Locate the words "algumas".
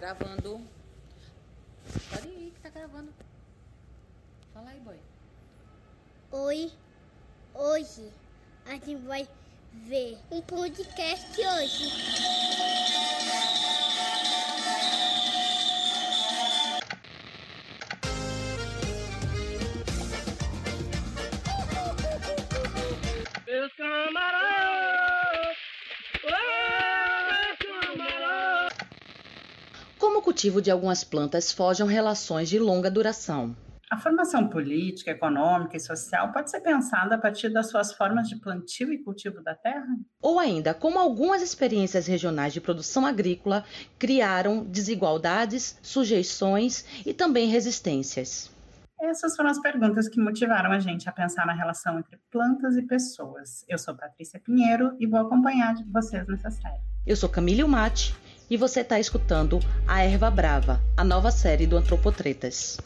30.70-31.02, 41.00-41.42